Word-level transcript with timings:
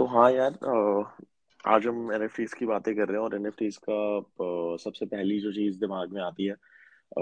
तो 0.00 0.04
हाँ 0.06 0.30
यार 0.32 0.52
आज 1.64 1.86
हम 1.86 2.12
एनएफटीज 2.12 2.52
की 2.54 2.66
बातें 2.66 2.94
कर 2.96 3.08
रहे 3.08 3.16
हैं 3.16 3.24
और 3.24 3.34
एनएफटीज 3.36 3.76
का 3.88 4.76
सबसे 4.76 5.06
पहली 5.06 5.38
जो 5.40 5.52
चीज़ 5.52 5.78
दिमाग 5.80 6.12
में 6.12 6.20
आती 6.22 6.44
है 6.44 6.54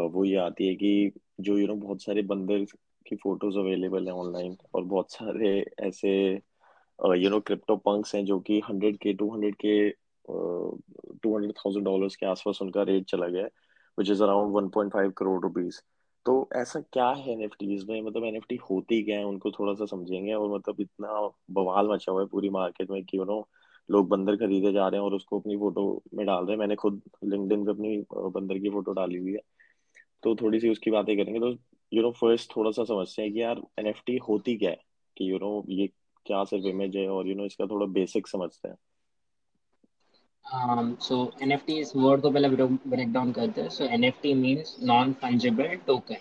वो 0.08 0.24
ये 0.24 0.36
आती 0.36 0.68
है 0.68 0.74
कि 0.74 1.12
जो 1.40 1.56
यू 1.58 1.66
नो 1.66 1.74
बहुत 1.76 2.02
सारे 2.02 2.22
बंदर 2.22 2.64
की 3.06 3.16
फ़ोटोज़ 3.16 3.58
अवेलेबल 3.58 4.06
हैं 4.06 4.14
ऑनलाइन 4.14 4.56
और 4.74 4.84
बहुत 4.84 5.12
सारे 5.12 5.50
ऐसे 5.80 6.12
यू 7.16 7.30
नो 7.30 7.40
क्रिप्टो 7.40 7.76
पंक्स 7.82 8.14
हैं 8.14 8.24
जो 8.24 8.38
कि 8.40 8.60
हंड्रेड 8.68 8.98
के 8.98 9.14
टू 9.14 9.30
हंड्रेड 9.32 9.56
के 9.56 9.74
टू 10.28 11.34
हंड्रेड 11.34 11.52
थाउज़ेंड 11.56 11.84
डॉलर्स 11.84 12.16
के 12.16 12.26
आसपास 12.26 12.62
उनका 12.62 12.82
रेट 12.82 13.10
चला 13.10 13.28
गया 13.28 13.42
है 13.42 13.50
which 13.98 14.10
is 14.10 14.22
around 14.22 14.54
one 14.54 14.68
point 14.68 14.92
five 14.92 15.10
crore 15.18 15.40
rupees 15.42 15.80
तो 16.26 16.48
ऐसा 16.56 16.80
क्या 16.92 17.08
है 17.10 17.32
एनएफटीज 17.32 17.84
में? 17.88 18.00
मतलब 18.02 18.24
एनएफटी 18.24 18.56
होती 18.70 19.02
क्या 19.02 19.18
है, 19.18 19.24
उनको 19.24 19.50
थोड़ा 19.50 19.72
सा 19.74 19.86
समझेंगे 19.86 20.32
और 20.34 20.54
मतलब 20.54 20.80
इतना 20.80 21.20
बवाल 21.52 21.88
मचा 21.88 22.12
हुआ 22.12 22.20
है 22.22 22.26
पूरी 22.26 22.50
मार्केट 22.50 22.90
में 22.90 23.04
कि 23.04 23.18
नो 23.18 23.48
लोग 23.88 24.08
बंदर 24.08 24.36
खरीदे 24.36 24.72
जा 24.72 24.88
रहे 24.88 25.00
हैं 25.00 25.04
और 25.06 25.14
उसको 25.14 25.38
अपनी 25.40 25.56
फ़ोटो 25.56 25.84
में 26.14 26.24
डाल 26.26 26.44
रहे 26.44 26.52
हैं। 26.52 26.58
मैंने 26.58 26.74
खुद 26.76 27.00
लिंक्डइन 27.24 27.64
पे 27.64 27.70
अपनी 27.70 27.96
बंदर 28.32 28.58
की 28.58 28.70
फ़ोटो 28.70 28.92
डाली 28.92 29.18
हुई 29.18 29.32
है। 29.32 29.40
तो 30.22 30.34
थोड़ी 30.36 30.60
सी 30.60 30.70
उसकी 30.70 30.90
बातें 30.90 31.16
करेंगे। 31.16 31.40
तो 31.40 31.50
यू 31.92 32.02
नो 32.02 32.10
फ़र्स्ट 32.12 32.56
थोड़ा 32.56 32.70
सा 32.70 32.84
समझते 32.84 33.22
हैं 33.22 33.32
कि 33.32 33.42
यार 33.42 33.62
एनएफटी 33.80 34.16
होती 34.28 34.56
क्या 34.56 34.70
है? 34.70 34.78
कि 35.16 35.30
यू 35.32 35.38
नो 35.38 35.64
ये 35.70 35.88
क्या 36.26 36.44
सिर्फ़ 36.44 36.66
इमेज 36.66 36.96
है 36.96 37.08
और 37.08 37.28
यू 37.28 37.34
नो 37.36 37.46
इसका 37.46 37.66
थोड़ा 37.66 37.86
बेसिक 37.92 38.28
समझते 38.28 38.68
हैं। 38.68 38.76
Um, 40.48 40.96
so 40.98 41.16
NFT 41.42 41.74
इस 41.80 41.92
वर्ड 41.96 42.20
को 42.22 42.30
पहले 42.30 42.48
ब्रेक 42.48 43.12
डाउन 43.12 43.32
करते 43.32 43.60
हैं। 43.60 43.68
So 43.70 43.84
NFT 43.96 44.34
means 44.34 44.76
non 44.82 45.12
fungible 45.22 45.74
token 45.86 46.16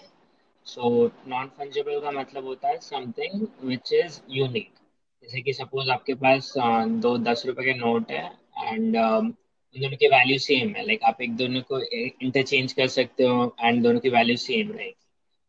so 0.68 0.90
non 1.28 1.48
fungible 1.58 2.00
का 2.02 2.12
मतलब 2.12 2.46
होता 2.46 2.68
है 2.70 2.78
समथिंग 2.82 3.48
विच 3.64 3.94
इज़ 3.94 4.20
यूनिक 4.30 4.70
जैसे 5.24 5.42
कि 5.42 5.54
सपोज़ 5.54 5.90
आपके 5.92 6.14
पास 6.26 6.54
अ, 6.58 6.86
दो 7.06 7.18
दस 7.18 7.44
रुपए 7.48 7.64
के 7.66 7.74
नोट 7.80 8.12
है 8.12 8.24
उन 8.72 8.92
दोनों 8.92 9.98
की 9.98 10.08
वैल्यू 10.08 10.38
सेम 10.40 10.70
है। 10.76 10.86
लाइक 10.88 11.04
आप 11.04 11.22
एक 11.22 11.36
दोनों 11.38 11.62
को 11.72 11.80
इंटरचेंज 11.94 12.74
कर 12.74 12.88
सकते 12.98 13.24
हो 13.24 13.56
एंड 13.62 13.82
दोनों 13.84 14.00
की 14.00 14.10
वैल्यू 14.10 14.36
सेम 14.38 14.72
रहेगी। 14.72 14.96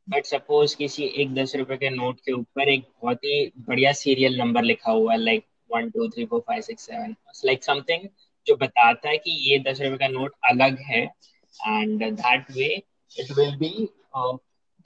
बट 0.09 0.25
सपोज़ 0.27 0.77
किसी 0.77 1.05
एक 1.23 1.35
दस 1.35 1.55
रुपए 1.57 1.77
के 1.77 1.91
नोट 1.91 2.20
के 2.20 2.33
ऊपर 2.33 2.69
एक 2.69 2.85
बहुत 3.03 3.25
ही 3.25 3.47
बढ़िया 3.69 3.92
सीरियल 4.03 4.39
नंबर 4.39 4.63
लिखा 4.65 4.92
हुआ 4.92 5.13
है 5.13 5.19
like 5.19 5.45
one 5.70 5.91
two 5.91 6.09
three 6.09 6.25
four 6.27 6.41
five 6.48 6.61
six 6.63 6.87
seven 6.87 7.15
like 7.45 7.65
something 7.65 8.09
जो 8.49 8.57
बताता 8.57 9.09
है 9.09 9.19
कि 9.19 9.31
ये 9.51 9.59
दस 9.69 9.81
रुपए 9.81 9.97
का 9.97 10.09
नोट 10.09 10.35
अलग 10.51 10.79
है 10.87 11.05
and 11.05 12.05
that 12.05 12.51
way 12.57 12.67
it 13.13 13.31
will 13.39 13.57
be 13.57 13.89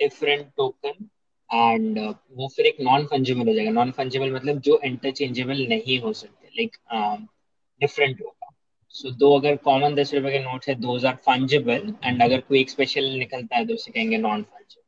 different 0.00 0.46
token 0.56 1.08
and 1.50 1.98
वो 2.32 2.48
फिर 2.48 2.66
एक 2.66 2.76
नॉन 2.80 3.06
फंजिबल 3.06 3.48
हो 3.48 3.54
जाएगा। 3.54 3.70
नॉन 3.70 3.90
फंजिबल 3.90 4.34
मतलब 4.34 4.60
जो 4.60 4.80
इंटरचेंजेबल 4.84 5.66
नहीं 5.68 5.98
हो 6.00 6.12
सकते 6.12 6.48
लाइक 6.58 6.76
डिफरेंट 7.80 8.20
होगा। 8.20 8.48
सो 8.94 9.10
दो 9.10 9.32
अगर 9.38 9.56
कॉमन 9.64 9.94
दस 9.94 10.14
रुपए 10.14 10.30
के 10.30 10.38
नोट 10.38 10.68
है 10.68 10.74
दोज 10.80 11.04
आर 11.06 11.14
फंजिबल 11.26 11.94
एंड 12.04 12.22
अगर 12.22 12.40
कोई 12.40 12.60
एक 12.60 12.70
स्पेशल 12.70 13.04
निकलता 13.18 13.56
है 13.56 13.66
तो 13.66 13.74
उसे 13.74 13.92
कहेंगे 13.92 14.18
नॉन 14.18 14.42
फंजेबल 14.42 14.80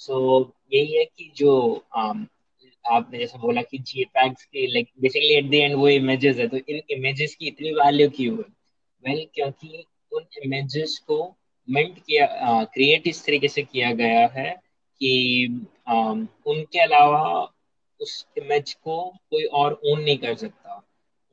सो 0.00 0.40
यही 0.72 0.96
है 0.96 1.04
कि 1.04 1.30
जो 1.36 1.52
um, 1.98 2.24
आपने 2.90 3.18
जैसे 3.18 3.38
बोला 3.38 3.62
कि 3.62 3.78
JPEGs 3.78 4.42
की 4.44 4.66
like 4.66 4.88
basically 5.00 5.34
at 5.34 5.50
the 5.50 5.54
end 5.54 5.74
वो 5.74 5.88
इमेजेस 5.88 6.38
है 6.38 6.48
तो 6.48 6.56
इन 6.56 6.80
इमेजेस 6.90 7.34
की 7.34 7.46
इतनी 7.46 7.70
वैल्यू 7.70 8.08
क्यों 8.10 8.36
है? 8.36 8.44
वेल 9.04 9.26
क्योंकि 9.34 9.84
उन 10.12 10.24
इमेजेस 10.44 10.98
को 11.06 11.36
मिंट 11.70 11.98
किया 11.98 12.64
क्रिएट 12.64 13.06
इस 13.06 13.24
तरीके 13.26 13.48
से 13.48 13.62
किया 13.62 13.92
गया 13.92 14.26
है 14.26 14.50
कि 15.00 15.12
um, 15.92 16.26
उनके 16.46 16.78
अलावा 16.78 17.52
उस 18.00 18.26
इमेज 18.38 18.74
को 18.74 18.96
कोई 19.30 19.44
और 19.44 19.80
ओन 19.86 20.00
नहीं 20.00 20.18
कर 20.18 20.34
सकता। 20.34 20.74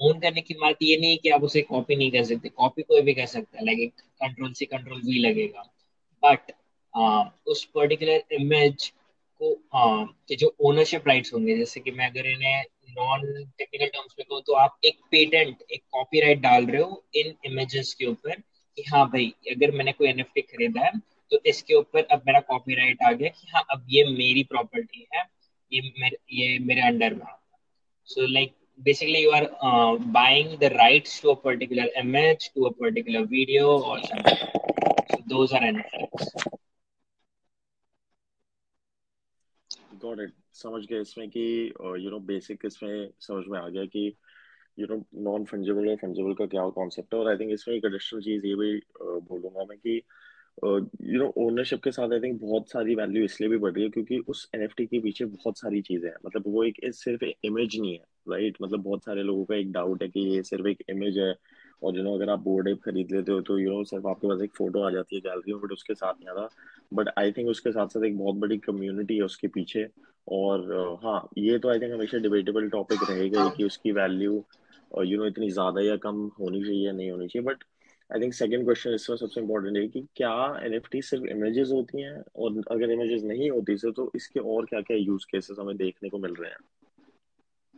ओन 0.02 0.20
करने 0.20 0.42
की 0.42 0.54
बात 0.54 0.76
ये 0.82 0.98
नहीं 0.98 1.12
है 1.12 1.18
कि 1.18 1.30
आप 1.30 1.44
उसे 1.44 1.62
कॉपी 1.62 1.96
नहीं 1.96 2.12
कर 2.12 2.24
सकते। 2.24 2.50
कॉपी 2.50 2.82
कोई 2.82 3.02
भी 3.02 3.14
कर 3.14 3.26
सकता 3.26 3.58
है 3.58 3.66
like 3.66 3.94
control 4.00 4.54
C 4.54 4.66
control 4.66 5.02
V 5.06 5.20
लगेगा। 5.20 5.62
बट 6.26 6.52
उस 7.48 7.66
पर्टिकुलर 7.66 8.24
इमेज 8.32 8.92
को 9.42 9.52
अ, 9.54 10.06
के 10.30 10.36
जो 10.44 10.56
ओनरशिप 10.70 11.08
राइट्स 11.08 11.34
होंगे 11.34 11.58
जैसे 11.58 11.80
कि 11.80 11.92
मैं 11.92 12.10
अगर 12.10 12.28
इन्हें 12.30 12.64
नॉन 12.98 13.22
टेक्निकल 13.58 13.88
टर्म्स 13.96 14.16
में 14.20 14.26
कहूँ 14.30 14.42
तो 14.48 14.54
आप 14.64 14.78
एक 14.86 15.00
पेटेंट 15.12 15.64
एक 15.72 15.82
कॉपीराइट 15.92 16.40
डाल 16.42 16.66
रहे 16.66 16.82
हो 16.82 17.04
इन 17.24 17.34
इमेजेस 17.52 17.94
के 18.00 18.06
ऊपर 18.06 18.36
कि 18.78 18.84
हाँ 18.92 19.06
भाई 19.10 19.34
अगर 19.52 19.72
मैंने 19.78 19.92
कोई 19.92 20.08
एनएफटी 20.10 20.42
खरीदा 20.42 20.86
है 20.86 20.92
तो 21.32 21.40
इसके 21.50 21.74
ऊपर 21.76 22.04
अब 22.12 22.22
मेरा 22.28 22.40
कॉपीराइट 22.52 23.04
आ 23.08 23.12
गया 23.12 23.30
कि 23.30 23.48
हाँ 23.54 23.64
अब 23.74 23.86
ये 23.90 24.04
मेरी 24.18 24.44
प्रॉपर्टी 24.54 25.08
है 25.16 25.24
ये 25.72 25.82
मेरे 26.02 26.18
ये 26.42 26.58
मेरे 26.66 26.82
अंडर 26.88 27.14
में 27.14 27.26
so 28.10 28.26
like 28.28 28.54
basically 28.80 29.22
you 29.22 29.32
are 29.32 29.48
uh, 29.62 29.96
buying 30.18 30.58
the 30.60 30.70
rights 30.72 31.20
to 31.22 31.32
a 31.32 31.36
particular 31.38 31.86
image 31.98 32.50
to 32.56 32.66
a 32.68 32.74
particular 32.74 33.26
video 33.28 33.70
or 33.82 33.98
something. 34.04 34.38
So 35.12 35.18
those 35.28 35.54
are 35.54 35.62
nfts 35.64 36.34
got 40.06 40.20
it 40.22 40.34
समझ 40.56 40.86
गए 40.86 41.02
इसमें 41.02 41.30
कि 41.30 41.44
यू 42.06 42.10
नो 42.12 42.20
बेसिक 42.32 42.66
इसमें 42.66 43.10
समझ 43.20 43.46
में 43.50 43.60
आ 43.60 43.68
गया 43.70 43.86
कि 43.96 44.08
यू 44.80 44.88
नो 44.90 44.96
नॉन 45.24 45.46
फंजिबल 45.46 45.90
और 45.90 45.96
फंजिबल 45.98 46.34
का 46.36 46.46
क्या 46.48 46.68
कॉन्सेप्ट 46.78 47.14
है? 47.14 47.20
और 47.20 47.30
आई 47.30 47.38
थिंक 47.38 47.52
इसमें 47.54 47.76
एक 47.76 47.86
एडिशनल 47.86 48.22
चीज़ 48.22 48.46
ये 48.48 48.56
भी 48.56 48.74
बोलूँगा 49.30 49.66
मैं 49.70 49.78
कि 49.78 50.02
यू 50.64 51.20
नो 51.20 51.28
ओनरशिप 51.38 51.82
के 51.84 51.92
साथ 51.92 52.12
आई 52.14 52.20
थिंक 52.20 52.40
बहुत 52.42 52.70
सारी 52.72 52.96
वैल्यू 52.96 53.24
इसलिए 53.26 53.50
भी 53.50 53.58
बढ़ 53.58 53.74
रही 53.74 53.84
है 53.84 53.90
क्योंकि 53.90 54.18
उस 54.30 54.50
एनएफटी 54.56 54.86
के 54.86 55.00
पीछे 55.02 55.26
बहुत 55.26 55.60
सारी 55.60 55.82
चीज़ें 55.82 56.10
हैं। 56.10 56.16
मतलब 56.26 56.44
वो 56.48 56.64
एक, 56.64 56.80
सिर्फ़ 56.94 57.24
इमेज 57.46 57.80
नहीं 57.80 57.94
है 57.94 58.04
राइट 58.32 58.58
मतलब 58.62 58.84
बहुत 58.84 59.04
सारे 59.06 59.24
लोगों 59.24 59.46
का 59.46 59.56
एक 59.56 59.72
डाउट 59.72 60.04
है 60.04 60.10
कि 60.10 60.20
ये 60.30 60.44
सिर्फ़ 60.44 60.68
एक 60.68 60.84
इमेज 60.90 61.18
है 61.20 61.32
और 61.84 61.98
यू 61.98 62.04
नो 62.04 62.16
अगर 62.16 62.30
आप 62.30 62.40
बोर्ड 62.40 62.68
एप 62.68 62.82
खरीद 62.86 63.12
लेते 63.12 63.32
हो 63.32 63.42
तो 63.42 63.60
यू 63.60 63.70
नो 63.70 63.84
सिर्फ़ 63.84 64.08
आपके 64.08 64.28
पास 64.28 64.42
एक 64.42 64.56
फ़ोटो 64.58 64.82
आ 64.82 64.90
जाती 64.92 65.16
है 65.16 65.22
गैलरी 65.22 65.54
में 65.54 65.62
बट 65.62 65.72
उसके 65.72 65.96
साथ 65.96 66.14
नहीं 66.14 66.30
आता। 66.30 66.50
बट 66.94 67.10
आई 67.20 67.32
थिंक 67.32 67.50
उसके 67.50 67.72
साथ 67.72 67.88
साथ 67.88 68.04
एक 68.04 68.18
बहुत 68.18 68.36
बड़ी 68.36 68.58
कम्युनिटी 68.58 69.16
है 69.16 69.22
उसके 69.22 69.48
पीछे। 69.48 69.88
और 70.28 70.62
uh, 70.62 71.06
हाँ 71.06 71.30
ये 71.38 71.58
तो 71.60 71.70
आई 71.70 71.80
थिंक 71.80 71.94
हमेशा 71.94 72.18
डिबेटेबल 72.18 72.70
टॉपिक 72.70 73.00
रहेगा 73.10 73.50
कि 73.50 73.64
उसकी 73.64 73.92
वैल्यू 73.92 74.44
यू 75.04 75.18
नो 75.18 75.26
इतनी 75.26 75.50
ज़्यादा 75.50 75.82
या 75.82 75.96
कम 75.98 76.32
होनी 76.40 76.64
चाहिए 76.64 76.86
या 76.86 76.92
नहीं 76.92 77.12
होनी 77.12 77.28
चाहिए। 77.28 77.46
But 77.48 77.64
I 78.14 78.22
think 78.22 78.34
second 78.34 78.64
question 78.66 78.94
इसमें 78.94 79.18
सबसे 79.18 79.42
इम्पोर्टेंट 79.42 79.78
है 79.78 79.88
कि 79.88 80.08
क्या 80.16 80.60
एनएफटी 80.64 81.02
सिर्फ़ 81.02 81.26
इमेजेस 81.26 81.70
होती 81.72 82.02
हैं? 82.02 82.24
और 82.36 82.62
अगर 82.72 82.92
इमेजेस 82.92 83.24
नहीं 83.24 83.50
होती 83.52 83.78
सर 83.78 83.92
तो 83.92 84.12
इसके 84.16 84.40
और 84.40 84.66
क्या 84.66 84.82
क्या 84.82 84.98
यूज़ 84.98 85.26
केसेस 85.32 85.58
हमें 85.60 85.78
देखने 85.78 86.10
को 86.10 86.18
मिल 86.18 86.34
रहे 86.34 86.50
हैं? 86.50 86.58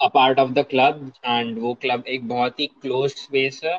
a 0.00 0.10
part 0.10 0.38
of 0.38 0.54
the 0.54 0.64
club 0.64 1.00
and 1.34 1.58
वो 1.62 1.72
club 1.84 2.04
एक 2.16 2.26
बहुत 2.28 2.60
ही 2.60 2.66
closed 2.84 3.18
space 3.24 3.60
है 3.64 3.78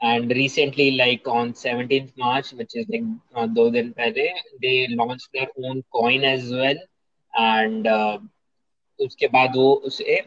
and 0.00 0.32
recently 0.38 0.86
like 1.00 1.28
on 1.28 1.52
17th 1.54 2.12
March 2.18 2.52
which 2.52 2.76
is 2.76 2.86
like 2.94 3.06
uh, 3.36 3.46
दो 3.58 3.68
दिन 3.70 3.90
पहले 4.00 4.28
they 4.64 4.76
launched 4.94 5.28
their 5.32 5.48
own 5.64 5.82
coin 5.98 6.24
as 6.32 6.50
well 6.52 6.82
and 7.32 7.86
uh, 7.88 8.18
उसके 8.98 9.26
बाद 9.28 9.56
वो 9.56 9.72
उसे 9.86 10.20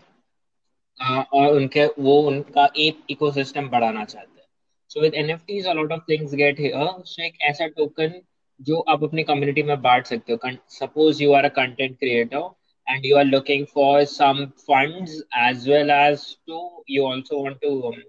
uh, 0.98 1.24
और 1.34 1.56
उनके 1.56 1.86
वो 2.00 2.20
उनका 2.28 2.68
एक 2.80 3.00
इकोसिस्टम 3.10 3.68
बढ़ाना 3.70 4.04
चाहते 4.06 4.40
हैं। 4.40 4.48
So 4.92 5.02
with 5.02 5.14
NFTs 5.16 5.68
a 5.68 5.74
lot 5.74 5.92
of 5.92 6.02
things 6.10 6.34
get 6.42 6.60
here 6.60 7.02
so 7.06 7.24
एक 7.26 7.38
ऐसा 7.50 7.68
टोकन 7.78 8.20
जो 8.60 8.80
आप 8.94 9.04
अपनी 9.04 9.24
कम्युनिटी 9.24 9.64
में 9.64 9.82
बांट 9.82 10.06
सकते 10.08 10.34
हो। 10.34 10.52
Suppose 10.80 11.24
you 11.24 11.34
are 11.34 11.46
a 11.46 11.50
content 11.60 11.98
creator 12.00 12.50
and 12.90 13.06
you 13.06 13.18
are 13.18 13.26
looking 13.26 13.66
for 13.68 14.06
some 14.06 14.40
funds 14.68 15.16
as 15.40 15.68
well 15.68 15.92
as 15.92 16.24
to 16.48 16.60
you 16.88 17.04
also 17.06 17.42
want 17.44 17.62
to 17.62 17.72
um, 17.90 18.00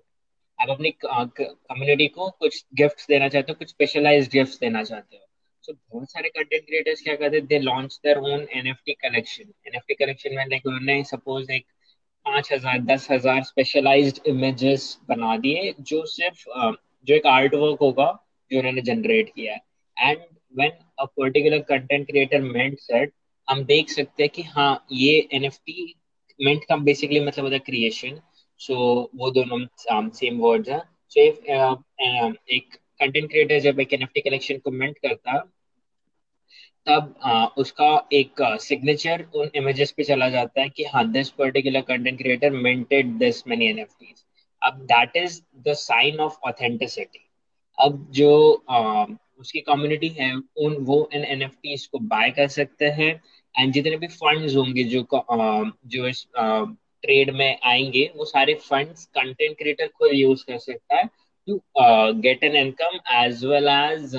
आप 0.58 0.70
अपनी 0.70 0.90
कम्युनिटी 1.02 2.06
को 2.14 2.28
कुछ 2.40 2.64
गिफ्ट्स 2.76 3.06
देना 3.08 3.28
चाहते 3.28 3.52
हो 3.52 3.56
कुछ 3.58 3.68
स्पेशलाइज्ड 3.68 4.32
गिफ्ट्स 4.32 4.58
देना 4.60 4.82
चाहते 4.84 5.16
हो। 5.16 5.22
सो 5.64 5.72
बहुत 5.72 6.10
सारे 6.12 6.28
कंटेंट 6.28 6.64
क्रिएटर्स 6.66 7.02
क्या 7.02 7.14
करते 7.16 7.36
हैं 7.36 7.46
they 7.46 7.58
launch 7.58 7.98
their 8.04 8.18
own 8.18 8.46
NFT 8.58 8.92
collection 9.02 9.52
NFT 9.68 9.94
collection 9.94 10.34
में 10.36 10.44
लाइक 10.44 10.66
उन्होंने 10.66 11.02
सपोज़ 11.04 11.52
एक 11.52 11.64
पाँच 12.26 12.52
हज़ार 12.52 12.78
दस 12.84 13.06
हज़ार 13.10 13.42
स्पेशलाइज्ड 13.44 14.18
इमेजेस 14.28 14.84
बना 15.08 15.36
दिए 15.36 15.74
जो 15.80 16.04
सिर्फ़ 16.06 16.48
अ, 16.50 16.72
जो 17.06 17.14
एक 17.14 17.26
आर्ट 17.26 17.54
वर्क 17.54 17.78
होगा 17.82 18.10
जो 18.50 18.58
उन्होंने 18.58 18.82
जनरेट 18.82 19.32
किया 19.34 19.54
है। 19.54 20.10
And 20.10 20.20
when 20.54 20.72
a 20.98 21.04
particular 21.18 21.58
content 21.70 22.06
creator 22.06 22.40
mint 22.42 22.78
set 22.80 23.12
हम 23.50 23.64
देख 23.64 23.90
सकते 23.90 24.22
हैं 24.22 24.30
कि 24.34 24.42
हाँ 24.44 24.70
ये 24.92 25.28
एनएफटी 25.34 25.94
मिंट 26.40 26.64
का 26.64 26.76
बेसिकली 26.84 27.20
मतलब 27.20 27.44
होता 27.44 27.54
है 27.54 27.58
क्रिएशन 27.66 28.20
सो 28.60 28.76
वो 29.16 29.30
दोनों 29.30 30.10
सेम 30.12 30.38
वर्ड्स 30.40 30.68
हैं. 30.68 30.80
सो 31.12 31.20
इफ़ 31.20 31.38
एक 32.50 32.74
कंटेंट 33.00 33.30
क्रिएटर 33.30 33.60
जब 33.60 33.80
एक 33.80 33.92
एनएफटी 33.94 34.20
कलेक्शन 34.20 34.58
को 34.58 34.70
मिंट 34.72 34.98
करता 34.98 35.42
तब 36.86 37.14
आ, 37.22 37.44
उसका 37.58 37.88
एक 38.12 38.42
सिग्नेचर 38.60 39.24
उन 39.34 39.50
इमेजेस 39.54 39.90
पे 39.92 40.04
चला 40.04 40.28
जाता 40.28 40.60
है 40.60 40.68
कि 40.70 40.84
हाँ 40.84 41.04
this 41.12 41.30
particular 41.38 41.80
content 41.88 42.18
creator 42.18 42.50
minted 42.58 43.16
this 43.18 43.46
many 43.48 43.66
NFTs 43.66 44.24
अब 44.62 44.80
that 44.86 45.16
is 45.16 45.40
the 45.68 45.72
sign 45.78 46.20
of 46.20 46.38
authenticity 46.44 47.26
अब 47.78 48.06
जो 48.12 48.30
आ, 48.70 49.04
उसकी 49.38 49.60
कम्युनिटी 49.62 50.08
है 50.18 50.34
उन 50.58 50.76
वो 50.82 50.98
इन 51.14 51.24
एनएफटीज 51.26 51.86
को 51.86 51.98
बाय 52.08 52.30
कर 52.30 52.48
सकते 52.50 52.86
हैं। 52.92 53.12
एंड 53.58 53.72
जितने 53.72 53.96
भी 53.96 54.06
फंड्स 54.06 54.56
होंगे 54.56 54.84
जो 54.84 55.06
जो 55.86 56.06
इस 56.08 56.26
ट्रेड 56.36 57.30
में 57.30 57.58
आएँगे 57.64 58.10
वो 58.16 58.24
सारे 58.24 58.54
फंड्स 58.54 59.04
कंटेंट 59.14 59.56
क्रिएटर 59.58 59.86
को 59.86 60.12
यूज़ 60.12 60.44
कर 60.44 60.58
सकता 60.58 60.96
है 60.96 61.06
to 61.48 61.60
get 62.20 62.44
an 62.44 62.56
income 62.56 62.98
as 63.14 63.44
well 63.44 63.68
as 63.68 64.16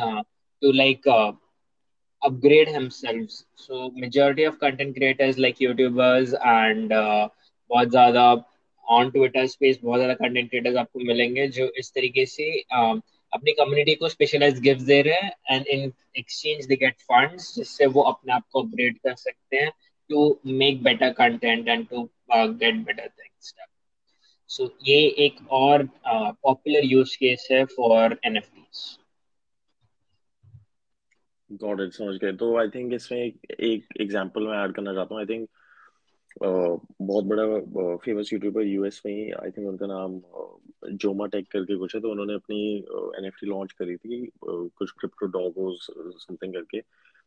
to 0.62 0.72
like 0.72 1.08
themselves. 2.22 3.46
So 3.56 3.90
majority 3.92 4.44
of 4.44 4.60
content 4.60 4.96
creators 4.96 5.38
like 5.38 5.58
YouTubers 5.58 6.34
and 6.46 6.92
uh, 6.94 7.28
बहुत 7.70 7.90
ज़्यादा 7.90 8.24
ऑन 8.86 9.10
ट्विटर 9.12 9.46
स्पेस 9.48 9.80
बहुत 9.84 10.00
ज़्यादा 10.00 10.14
कंटेंट 10.14 10.50
क्रिएटर्स 10.50 10.76
आपको 10.78 11.00
मिलेंगे 11.00 11.48
जो 11.48 11.72
इस 11.78 11.92
तरीके 11.96 12.26
से 12.26 12.48
uh, 12.78 13.02
अपनी 13.34 13.52
कम्युनिटी 13.54 13.96
को 13.96 14.10
स्पेशलाइज 14.10 14.60
गिफ्ट 14.62 14.82
दे 14.86 15.02
रहे 15.02 15.16
हैं 15.16 15.32
and 15.52 15.68
in 15.68 15.92
exchange 16.18 16.66
they 16.68 16.76
get 16.76 17.02
funds 17.02 17.54
जिससे 17.56 17.86
वो 17.98 18.02
अपने 18.12 18.34
आप 18.34 18.44
को 18.52 18.62
अपग्रेड 18.64 18.98
कर 18.98 19.16
सकते 19.16 19.58
हैं 19.58 19.72
to 20.10 20.40
make 20.62 20.82
better 20.84 21.12
content 21.20 21.68
and 21.68 21.88
to 21.88 22.04
get 22.34 22.76
better 22.86 23.08
things 23.08 23.54
so 24.50 24.70
ये 24.86 24.98
एक 25.26 25.38
और 25.52 25.88
पॉपुलर 26.08 26.86
यूज़ 26.86 27.16
केस 27.18 27.48
है 27.52 27.64
फॉर 27.66 28.18
एनएफटीज 28.26 28.90
गॉट 31.50 31.80
इट 31.82 31.94
समझ 31.94 32.16
गए। 32.16 32.32
तो 32.34 32.56
आई 32.60 32.68
थिंक 32.76 32.94
इसमें 32.94 33.20
एक 33.20 33.88
एग्जांपल 34.02 34.48
मैं 34.48 34.58
ऐड 34.64 34.74
करना 34.76 34.94
चाहता 34.94 35.16
हूँ। 35.16 35.22
आई 35.22 35.26
थिंक 35.28 35.48
बहुत 36.40 37.26
बड़ा 37.26 37.96
फ़ेमस 37.96 38.30
यूट्यूबर 38.34 38.62
यूएस 38.62 39.02
में 39.06 39.14
ही 39.14 39.30
आई 39.34 39.52
थिंक 39.52 39.68
उनका 39.68 39.88
नाम 39.88 40.20
जोमा 40.96 41.26
टेक 41.28 41.52
करके 41.52 41.78
कुछ 41.78 41.96
है 41.96 42.02
तो 42.02 42.12
उन्होंने 42.12 42.34
अपनी 42.34 42.60
एनएफटी 43.18 43.48
लॉन्च 43.48 43.72
करी 43.72 43.96
थी 43.98 44.26
कुछ 44.44 44.92
क्रिप्टो 44.92 45.28
डॉगोस 45.38 45.88
समथिंग 45.90 46.54
करके। 46.54 46.82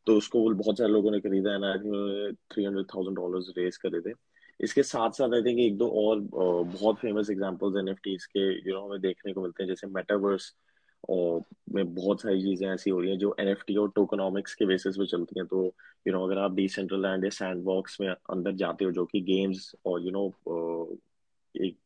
तो 0.06 0.16
उसको 0.18 0.48
बहुत 0.54 0.78
सारे 0.78 0.92
लोगों 0.92 1.10
ने 1.10 1.20
खरीदा 1.20 1.50
है 1.50 1.70
I 1.70 1.78
think 1.78 2.36
three 2.52 2.64
hundred 2.64 2.86
thousand 2.94 3.16
dollar 3.16 3.52
raise 3.58 3.76
करे 3.76 4.00
थे। 4.00 4.14
इसके 4.60 4.82
साथ 4.82 5.10
साथ 5.10 5.34
आई 5.34 5.42
थिंक 5.42 5.58
एक 5.60 5.76
दो 5.78 5.88
और 6.02 6.20
बहुत 6.32 6.98
फ़ेमस 6.98 7.30
एग्जांपल्स 7.30 7.76
एनएफटीज 7.78 8.24
के 8.26 8.40
यू 8.68 8.74
नो 8.74 8.86
हमें 8.86 9.00
देखने 9.00 9.32
को 9.32 9.42
मिलते 9.42 9.62
हैं, 9.62 9.68
जैसे 9.68 9.86
मेटावर्स 9.86 10.52
और 11.08 11.42
में 11.74 11.94
बहुत 11.94 12.20
सारी 12.22 12.40
चीज़ें 12.42 12.68
ऐसी 12.68 12.90
हो 12.90 13.00
रही 13.00 13.10
हैं 13.10 13.18
जो 13.18 13.34
एनएफटी 13.40 13.76
और 13.76 13.90
टोकनॉमिक्स 13.96 14.54
के 14.54 14.66
बेसिस 14.66 14.96
पे 14.96 15.06
चलती 15.06 15.38
हैं। 15.38 15.46
तो 15.48 15.64
यू 16.06 16.12
नो 16.12 16.24
अगर 16.26 16.38
आप 16.38 16.54
डिसेंट्रलैंड 16.54 17.24
या 17.24 17.30
सैंड 17.30 17.62
बॉक्स 17.64 18.00
में 18.00 18.08
अंदर 18.08 18.52
जाते 18.56 18.84
हो, 18.84 18.90
जो 18.92 19.04
कि 19.06 19.20
गेम्स 19.22 19.74
और 19.86 20.02
यू 20.02 20.10
नो 20.12 20.26
एक 21.54 21.76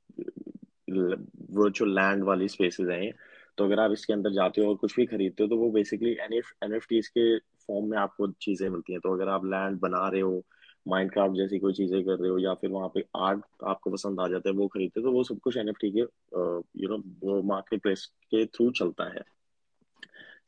वर्चुअल 1.53 1.95
लैंड 1.95 2.25
वाली 2.25 2.49
स्पेसेस 2.49 2.89
हैं 2.91 3.13
तो 3.59 3.65
अगर 3.65 3.81
आप 3.81 3.93
इसके 3.93 4.13
अंदर 4.13 4.33
जाते 4.33 4.61
हो 4.61 4.69
और 4.71 4.77
कुछ 4.77 4.95
भी 4.97 5.07
खरीदते 5.07 5.43
हो 5.43 5.49
तो 5.49 5.57
वो 5.57 5.71
बेसिकली 5.73 6.13
एन 6.23 6.33
एफ़ 6.75 6.87
के 6.93 7.39
फॉर्म 7.39 7.91
में 7.91 7.99
आपको 7.99 8.29
चीज़ें 8.43 8.69
मिलती 8.69 8.93
हैं। 8.93 9.01
तो 9.01 9.15
अगर 9.15 9.29
आप 9.29 9.45
लैंड 9.47 9.79
बना 9.81 10.09
रहे 10.09 10.21
हो 10.21 10.43
माइनक्राफ्ट 10.89 11.37
जैसी 11.37 11.59
कोई 11.59 11.73
चीज़ें 11.75 12.03
कर 12.05 12.19
रहे 12.19 12.31
हो 12.31 12.39
या 12.39 12.55
फिर 12.55 12.71
वहाँ 12.71 12.89
पे 12.95 13.05
आर्ट 13.19 13.43
आपको 13.67 13.91
पसंद 13.91 14.21
आ 14.21 14.27
जाता 14.29 14.49
है, 14.49 14.55
वो 14.57 14.67
खरीदते 14.69 15.03
तो 15.03 15.13
वो 15.13 15.25
सब 15.25 15.39
कुछ 15.41 15.57
एनएफटी 15.57 15.91
के 15.93 16.01
यू 16.01 16.89
नो 16.89 16.99
वो 17.25 17.41
मार्केट 17.49 17.83
प्लेस 17.83 18.05
के 18.25 18.45
थ्रू 18.47 18.71
चलता 18.73 19.09
है। 19.15 19.23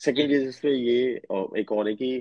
सेकेंड 0.00 0.30
चीज़ 0.30 0.48
इस 0.48 0.58
पे 0.60 0.70
ये 0.70 1.00
एक 1.60 1.72
और 1.72 1.88
है 1.88 1.94
कि 1.94 2.12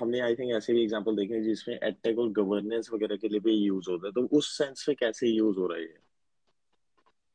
हमने 0.00 0.20
आई 0.20 0.34
थिंक 0.34 0.52
ऐसे 0.56 0.72
भी 0.72 0.82
एग्जांपल 0.82 1.16
देखे 1.16 1.34
हैं 1.34 1.42
जिसमें 1.42 1.74
एडटेक 1.76 2.18
और 2.18 2.28
गवर्नेंस 2.32 2.90
वगैरह 2.92 3.16
के 3.16 3.28
लिए 3.28 3.40
भी 3.40 3.52
यूज़ 3.56 3.90
होता 3.90 4.06
है। 4.06 4.12
तो 4.12 4.26
उस 4.38 4.56
सेंस 4.58 4.84
में 4.88 4.96
कैसे 5.00 5.28
यूज़ 5.28 5.58
हो 5.58 5.66
रहा 5.66 5.78
है 5.78 5.88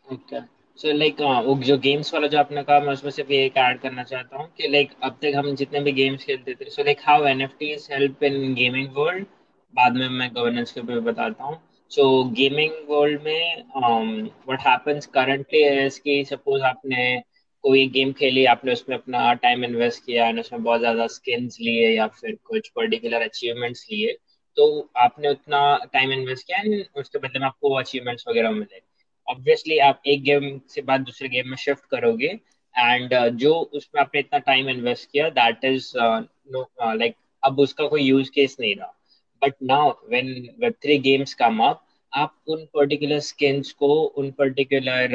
ओके 0.07 0.39
सो 0.79 0.91
लाइक 0.93 1.21
वो 1.45 1.55
जो 1.63 1.77
गेम्स 1.77 2.13
वाला 2.13 2.27
जो 2.27 2.37
आपने 2.39 2.63
कहा, 2.63 2.79
मैं 2.79 2.93
उसमें 2.93 3.11
सिर्फ़ 3.11 3.31
एक 3.33 3.57
ऐड 3.57 3.79
करना 3.81 4.03
चाहता 4.03 4.37
हूँ 4.37 4.47
कि 4.57 4.67
लाइक 4.67 4.91
अब 5.03 5.17
तक 5.21 5.33
हम 5.35 5.53
जितने 5.55 5.79
भी 5.81 5.91
गेम्स 5.93 6.23
खेलते 6.23 6.55
थे 6.55 6.69
so 6.69 6.83
like 6.83 6.99
how 7.03 7.25
NFTs 7.27 7.87
help 7.91 8.23
in 8.23 8.53
gaming 8.55 8.89
world 8.95 9.25
बाद 9.73 9.97
में 9.97 10.07
मैं 10.09 10.29
गवर्नेंस 10.35 10.71
के 10.71 10.81
ऊपर 10.81 10.99
बताता 11.01 11.43
हूँ। 11.43 11.59
सो 11.91 12.23
गेमिंग 12.37 12.71
वर्ल्ड 12.89 13.21
में 13.21 13.63
व्हाट 13.77 14.59
हैपेंस 14.67 15.05
करंटली 15.13 15.61
है 15.61 15.89
कि 16.03 16.23
सपोज़ 16.25 16.63
आपने 16.63 17.21
कोई 17.63 17.87
गेम 17.89 18.11
खेली 18.19 18.45
आपने 18.45 18.73
उसमें 18.73 18.95
अपना 18.97 19.33
टाइम 19.41 19.63
इन्वेस्ट 19.65 20.05
किया 20.05 20.27
एंड 20.27 20.39
उसमें 20.39 20.63
बहुत 20.63 20.79
ज़्यादा 20.79 21.07
स्किन्स 21.07 21.57
लिए 21.61 21.89
या 21.89 22.07
फिर 22.19 22.37
कुछ 22.43 22.69
पर्टिकुलर 22.75 23.21
अचीवमेंट्स 23.21 23.85
लिए 23.91 24.13
तो 24.57 24.67
आपने 24.97 25.29
उतना 25.29 25.59
टाइम 25.93 26.11
इन्वेस्ट 26.11 26.47
किया 26.47 26.59
एंड 26.59 26.85
उसके 26.99 27.19
बदले 27.19 27.39
में 27.39 27.45
आपको 27.47 27.73
अचीवमेंट्स 27.75 28.25
वगैरह 28.27 28.51
मिले। 28.51 28.81
ऑब्वियसली 29.27 29.77
आप 29.79 30.01
एक 30.07 30.23
गेम 30.23 30.59
से 30.69 30.81
बाद 30.81 31.01
दूसरे 31.01 31.29
गेम 31.29 31.49
में 31.49 31.57
शिफ्ट 31.57 31.85
करोगे 31.91 32.27
एंड 32.75 33.13
uh, 33.13 33.29
जो 33.29 33.53
उसमें 33.53 34.01
आपने 34.01 34.19
इतना 34.19 34.39
टाइम 34.39 34.69
इन्वेस्ट 34.69 35.09
किया 35.11 35.29
दैट 35.31 35.65
इज़ 35.65 35.91
नो 35.97 36.67
लाइक 36.93 37.15
अब 37.43 37.59
उसका 37.59 37.87
कोई 37.87 38.03
यूज़ 38.03 38.31
केस 38.31 38.57
नहीं 38.59 38.75
रहा। 38.75 38.93
But 39.41 39.53
now 39.63 39.89
when 40.09 40.31
web 40.61 40.73
three 40.83 40.97
games 41.09 41.33
come 41.35 41.59
up 41.69 41.83
आप 42.13 42.35
उन 42.49 42.65
पर्टिकुलर 42.73 43.19
स्किन्स 43.21 43.71
को, 43.73 43.87
उन 44.03 44.31
पर्टिकुलर 44.39 45.13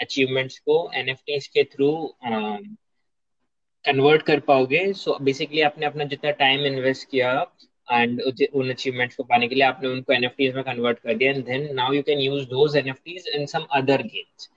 अचीवमेंट्स 0.00 0.58
को 0.68 0.90
एन 0.96 1.14
के 1.28 1.64
थ्रू 1.64 1.90
कन्वर्ट 3.84 4.22
कर 4.22 4.40
पाओगे। 4.48 4.92
सो 4.94 5.16
बेसिकली 5.24 5.60
आपने 5.62 5.86
अपना 5.86 6.04
जितना 6.12 6.30
टाइम 6.42 6.66
इन्वेस्ट 6.66 7.08
किया 7.10 7.32
एंड 7.88 8.20
उन 8.22 8.70
अचीवमेंट्स 8.70 9.16
को 9.16 9.22
पाने 9.24 9.48
के 9.48 9.54
लिए 9.54 9.64
आपने 9.64 9.88
उनको 9.88 10.12
एन 10.12 10.30
में 10.56 10.62
कन्वर्ट 10.64 10.98
कर 10.98 11.14
दिया। 11.14 11.30
And 11.32 11.44
then 11.46 11.68
now 11.74 11.92
you 11.92 12.02
can 12.02 12.18
use 12.20 12.44
those 12.48 12.76
N 12.76 12.94
in 13.34 13.46
some 13.46 13.66
other 13.72 14.02
games 14.04 14.48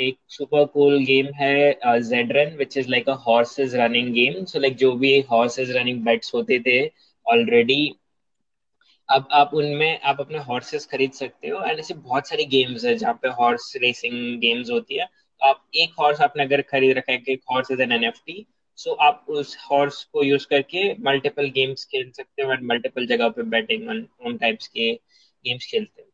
एक 0.00 0.16
सुपर 0.30 0.64
कूल 0.74 0.98
गेम 1.04 1.26
है 1.34 2.00
Zed Run 2.02 2.56
which 2.56 2.76
is 2.78 2.88
like 2.90 3.08
a 3.08 3.14
horses 3.26 3.74
running 3.74 4.12
game 4.14 4.44
so 4.44 4.58
like 4.58 4.76
जो 4.76 4.92
भी 4.96 5.18
हॉर्सेस 5.30 5.70
रनिंग 5.76 6.04
बेट्स 6.04 6.34
होते 6.34 6.58
थे 6.66 6.80
already 7.30 7.82
अब 9.08 9.28
आप 9.32 9.50
उनमें 9.54 10.00
आप 10.00 10.20
अपने 10.20 10.38
हॉर्सेस 10.38 10.86
खरीद 10.86 11.12
सकते 11.12 11.48
हो 11.48 11.62
एंड 11.64 11.78
ऐसे 11.78 11.94
बहुत 11.94 12.28
सारी 12.28 12.44
गेम्स 12.44 12.84
है 12.84 12.94
जहाँ 12.96 13.14
पे 13.22 13.28
हॉर्स 13.28 13.72
रेसिंग 13.76 14.38
गेम्स 14.40 14.70
होती 14.70 14.98
है। 14.98 15.06
तो 15.06 15.46
आप 15.46 15.64
एक 15.74 15.94
हॉर्स 16.00 16.20
आपने 16.20 16.42
अगर 16.42 16.62
खरीद 16.62 16.96
रखा 16.96 17.12
है 17.12 17.18
कि 17.18 17.32
एक 17.32 17.42
horse 17.52 17.70
is 17.70 17.82
N 17.82 17.92
N 17.92 18.12
so 18.78 18.92
आप 19.06 19.26
उस 19.28 19.56
हॉर्स 19.70 20.02
को 20.12 20.22
यूज़ 20.24 20.46
करके 20.46 20.92
मल्टीपल 21.04 21.48
गेम्स 21.50 21.84
खेल 21.84 22.10
सकते 22.10 22.42
हो 22.42 22.52
एंड 22.52 22.62
मल्टीपल 22.64 23.06
जगह 23.06 23.28
पे 23.28 23.42
बैटिंग 23.56 23.88
उन 23.88 24.36
टाइप्स 24.36 24.68
के 24.68 24.92
गेम्स 25.44 25.66
खेलते 25.70 26.02
हो। 26.02 26.08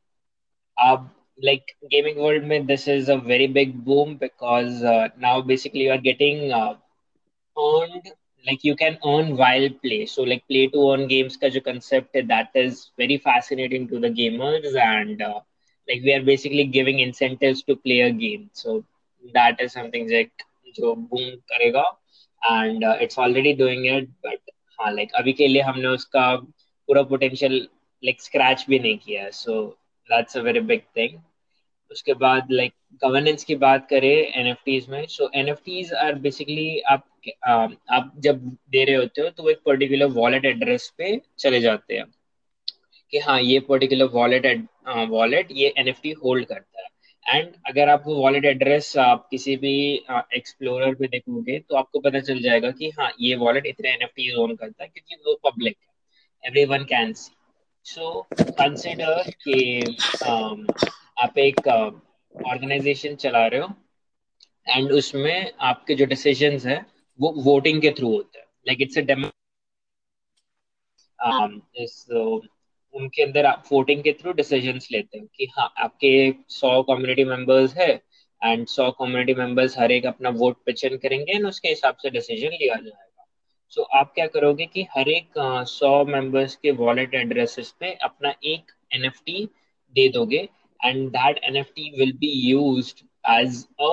आप 0.76 1.12
like 1.38 1.72
gaming 1.92 2.18
world 2.18 2.44
में 2.50 2.66
this 2.66 2.84
is 2.88 3.08
a 3.08 3.16
very 3.30 3.46
big 3.46 3.72
boom 3.84 4.12
because 4.16 4.82
uh, 4.84 5.08
now 5.18 5.34
basically 5.42 5.82
you 5.82 5.90
are 5.90 5.98
getting 5.98 6.52
uh, 6.52 6.74
like 8.44 8.62
you 8.64 8.74
can 8.76 8.98
earn 9.06 9.36
while 9.36 9.68
play 9.82 10.04
so 10.06 10.22
like 10.22 10.42
play 10.48 10.66
to 10.74 10.80
earn 10.90 11.06
games 11.12 11.36
ka 11.36 11.48
jo 11.56 11.60
concept 11.68 12.16
hai, 12.16 12.22
that 12.32 12.48
is 12.54 12.90
very 13.02 13.18
fascinating 13.28 13.88
to 13.88 14.00
the 14.04 14.10
gamers 14.20 14.76
and 14.86 15.22
uh, 15.22 15.40
like 15.88 16.02
we 16.08 16.12
are 16.14 16.22
basically 16.22 16.64
giving 16.64 16.98
incentives 16.98 17.62
to 17.62 17.76
play 17.76 18.00
a 18.00 18.10
game 18.10 18.48
so 18.52 18.82
that 19.34 19.60
is 19.66 19.72
something 19.72 20.08
like 20.16 20.32
जो 20.76 20.94
boom 21.10 21.30
करेगा 21.52 21.84
and 22.42 22.84
uh, 22.84 22.96
it's 23.00 23.18
already 23.18 23.52
doing 23.62 23.84
it 23.96 24.08
but 24.26 24.54
हाँ 24.78 24.92
like 24.94 25.10
अभी 25.18 25.32
के 25.32 25.46
लिए 25.48 25.62
हमने 25.62 25.88
उसका 25.88 26.34
पूरा 26.88 27.02
potential 27.12 27.54
like 28.02 28.20
scratch 28.28 28.66
भी 28.68 28.78
नहीं 28.78 28.98
किया 29.06 29.28
so 29.42 29.56
that's 30.10 30.36
a 30.36 30.42
very 30.50 30.60
big 30.72 30.84
thing 30.94 31.18
उसके 31.92 32.14
बाद 32.20 32.46
लाइक 32.50 32.72
गवर्नेंस 33.04 33.44
की 33.44 33.54
बात 33.54 33.86
करें 33.90 34.10
एन 34.10 34.56
में 34.90 35.06
सो 35.08 35.30
एन 35.34 35.50
आर 36.02 36.14
बेसिकली 36.26 36.78
आप 36.94 37.04
आप 37.46 38.12
जब 38.18 38.40
दे 38.70 38.84
रहे 38.84 38.94
होते 38.96 39.22
हो 39.22 39.28
तो 39.30 39.42
वो 39.42 39.50
एक 39.50 39.60
पर्टिकुलर 39.66 40.06
वॉलेट 40.12 40.44
एड्रेस 40.44 40.92
पे 40.98 41.20
चले 41.38 41.60
जाते 41.60 41.94
हैं। 41.94 42.04
कि 43.12 43.18
हाँ 43.18 43.40
ये 43.42 43.58
पर्टिकुलर 43.60 44.04
वॉलेट 44.12 44.46
वॉलेट 45.10 45.48
ये 45.52 45.72
एनएफटी 45.78 46.10
होल्ड 46.24 46.46
करता 46.46 46.82
है। 46.82 46.88
एंड 47.26 47.52
अगर 47.66 47.88
आप 47.88 48.02
वो 48.06 48.14
वॉलेट 48.14 48.44
एड्रेस 48.44 48.96
आप 48.98 49.26
किसी 49.30 49.56
भी 49.56 49.72
एक्सप्लोरर 50.36 50.94
पे 50.94 51.06
देखोगे 51.08 51.58
तो 51.60 51.76
आपको 51.76 52.00
पता 52.00 52.20
चल 52.20 52.40
जाएगा 52.42 52.70
कि 52.70 52.90
हाँ 52.90 53.10
ये 53.20 53.34
वॉलेट 53.36 53.66
इतने 53.66 53.92
एन 53.92 54.02
एफ़ 54.02 54.38
ओन 54.40 54.54
करता 54.56 54.82
है 54.84 54.88
क्योंकि 54.88 55.22
वो 55.26 55.34
पब्लिक 55.44 55.76
है। 55.76 56.48
Everyone 56.64 56.84
can 56.84 57.12
see 57.12 57.32
so 57.86 58.20
consider 58.32 59.22
कि 59.42 59.56
आप 61.18 61.38
एक 61.38 61.68
ऑर्गेनाइजेशन 61.68 63.14
चला 63.16 63.46
रहे 63.46 63.60
हो। 63.60 63.68
एंड 64.66 64.92
उसमें 64.92 65.52
आपके 65.62 65.94
जो 65.94 66.04
डिसीज़न 66.06 66.58
है 66.68 66.76
वो 67.20 67.32
वोटिंग 67.42 67.80
के 67.82 67.90
थ्रू 67.90 68.12
होते 68.12 68.38
हैं. 68.38 68.46
लाइक 68.68 68.82
इट्स 68.82 68.98
अ 68.98 69.02
उनके 72.94 73.22
अंदर 73.22 73.46
आप 73.46 73.64
वोटिंग 73.72 74.02
के 74.02 74.12
थ्रू 74.12 74.32
डिसीजंस 74.32 74.88
लेते 74.92 75.18
हो 75.18 75.26
कि 75.36 75.46
हाँ 75.56 75.72
आपके 75.78 76.10
सौ 76.48 76.82
कम्युनिटी 76.82 77.24
मेंबर्स 77.24 77.74
है 77.76 77.90
एंड 78.42 78.66
सौ 78.66 78.90
कम्युनिटी 78.90 79.34
मेंबर्स 79.34 79.78
हर 79.78 79.92
एक 79.92 80.06
अपना 80.06 80.28
वोट 80.38 80.56
पिचन 80.66 80.96
करेंगे 80.96 81.32
एंड 81.32 81.46
उसके 81.46 81.68
हिसाब 81.68 81.96
से 82.02 82.10
डिसीज़न 82.10 82.48
लिया 82.52 82.74
जाएगा. 82.74 83.24
सो 83.72 83.80
so, 83.80 83.86
आप 83.94 84.12
क्या 84.14 84.26
करोगे 84.26 84.66
कि 84.66 84.86
हर 84.90 85.08
एक 85.08 85.32
सौ 85.68 86.04
मेंबर्स 86.04 86.56
के 86.56 86.70
वॉलेट 86.70 87.14
एड्रेसेस 87.14 87.74
पे 87.80 87.92
अपना 88.02 88.34
एक 88.44 88.72
एनएफटी 88.94 89.44
दे 89.94 90.08
दोगे 90.08 90.48
and 90.80 91.08
that 91.10 91.40
NFT 91.44 91.90
will 91.98 92.12
be 92.12 92.30
used 92.50 93.04
as 93.30 93.64
a 93.80 93.92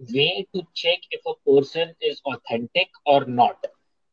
way 0.00 0.42
to 0.54 0.62
check 0.76 1.00
if 1.12 1.28
a 1.28 1.32
person 1.32 1.94
is 2.02 2.20
authentic 2.26 2.96
और 3.06 3.26
नॉट 3.28 3.66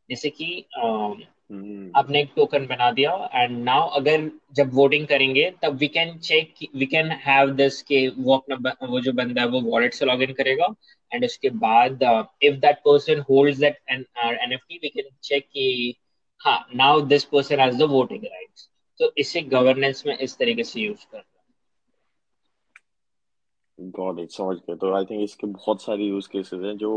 जैसे 0.10 0.30
कि 0.30 0.66
हम्म 0.76 1.92
आपने 1.96 2.22
एक 2.22 2.30
टोकन 2.36 2.66
बना 2.68 2.92
दिया 2.92 3.12
एंड 3.34 3.58
नाउ 3.64 3.88
अगर 3.90 4.30
जब 4.54 4.74
वोटिंग 4.74 5.08
करेंगे 5.08 5.50
तब 5.64 5.78
we 5.78 5.88
can 5.88 6.18
check 6.18 6.54
we 6.76 6.86
can 6.86 7.12
have 7.12 7.50
this 7.52 7.82
के 7.82 8.08
वो 8.08 8.36
अपना 8.38 8.88
वो 8.88 9.00
जो 9.00 9.14
बंदा 9.14 9.42
है 9.42 9.48
वो 9.48 9.62
वॉलेट 9.62 9.94
से 9.94 10.06
लॉग 10.06 10.22
इन 10.22 10.34
करेगा 10.34 10.68
एंड 11.12 11.26
उसके 11.26 11.50
बाद 11.50 12.04
if 12.44 12.56
that 12.56 12.78
person 12.78 13.20
holds 13.30 13.58
that 13.60 13.78
NFT 13.90 14.78
we 14.78 14.90
can 14.90 15.10
check 15.24 15.46
कि 15.46 15.96
हाँ 16.42 16.68
now 16.76 17.02
this 17.02 17.24
person 17.24 17.60
has 17.60 17.78
the 17.78 17.82
voting 17.82 18.24
rights 18.24 18.70
तो 19.00 19.14
इसे 19.18 19.42
गवर्नेंस 19.42 20.04
में 20.08 20.18
इस 20.18 20.38
तरीके 20.38 20.64
से 20.64 20.82
यूज़ 20.82 21.06
कर। 21.12 21.24
गॉट 23.98 24.20
इट 24.20 24.32
समझ 24.32 24.58
गए 24.58 24.76
तो 24.76 24.94
आई 24.96 25.06
थिंक 25.06 25.22
इसके 25.24 25.48
बहुत 25.48 25.82
सारे 25.82 26.04
यूज़ 26.04 26.28
केसेस 26.30 26.62
हैं 26.64 26.76
जो 26.78 26.92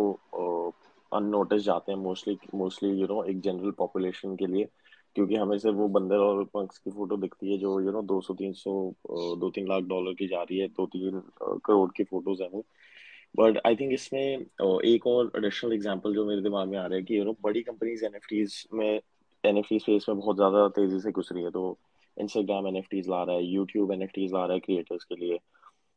अननोटिस 1.13 1.61
uh, 1.61 1.67
जाते 1.67 1.93
हैं 1.93 1.99
मोस्टली 1.99 2.37
मोस्टली 2.55 2.91
यू 3.01 3.07
नो 3.07 3.23
एक 3.25 3.41
जनरल 3.41 3.71
पॉपुलेशन 3.79 4.37
के 4.37 4.47
लिए। 4.47 4.69
क्योंकि 5.17 5.35
हमें 5.37 5.59
सिर्फ़ 5.59 5.77
वो 5.77 5.87
बंदर 5.89 6.19
और 6.19 6.43
पंक्स 6.55 6.79
की 6.79 6.91
फ़ोटो 6.91 7.17
दिखती 7.17 7.53
है 7.53 7.59
जो 7.59 7.79
यू 7.81 7.91
नो 7.93 8.03
दो 8.03 8.21
सौ 8.21 8.35
तीन 8.35 8.53
सौ 8.53 8.73
दो 9.41 9.51
तीन 9.51 9.69
लाख 9.69 9.83
डॉलर 9.89 10.15
की 10.15 10.27
जा 10.29 10.43
रही 10.43 10.59
है 10.59 10.69
दो 10.69 10.87
तीन 10.95 11.21
करोड़ 11.65 11.91
की 11.97 12.05
फ़ोटोज़ 12.05 12.43
है 12.43 12.49
वो। 12.49 12.65
बट 13.35 13.61
आई 13.67 13.77
थिंक 13.77 13.93
इसमें 13.93 14.21
एक 14.21 15.07
और 15.07 15.31
एडिशनल 15.37 15.73
एग्जांपल 15.73 16.15
जो 16.15 16.25
मेरे 16.27 16.43
दिमाग 16.43 16.69
में 16.69 16.79
आ 16.79 16.87
रहा 16.87 16.97
है 16.97 17.03
कि 17.03 17.19
यू 17.19 17.25
नो 17.25 17.37
बड़ी 17.45 17.63
कंपनीज़ 17.63 18.05
एनएफटीज 18.05 18.67
में 18.75 19.01
एनएफटी 19.45 19.79
स्पेस 19.79 20.07
में 20.09 20.19
बहुत 20.19 20.37
ज़्यादा 20.37 20.69
तेज़ी 20.77 21.01
से 21.01 21.13
घुस 21.13 21.29
रही 21.33 21.45
है। 21.45 21.51
तो 21.51 21.77
इंस्टाग्राम 22.17 22.67
एनएफटीज 22.69 23.09
ला 23.11 23.23
रहा 23.23 23.37
है 23.37 23.45
यूट्यूब 23.45 23.93
एनएफटीज 23.93 24.33
ला 24.33 24.45
रहा 24.45 24.55
है 24.55 24.61
क्रिएटर्स 24.61 25.05
के 25.05 25.17
लिए। 25.17 25.39